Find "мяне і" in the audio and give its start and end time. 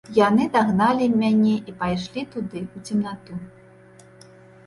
1.23-1.75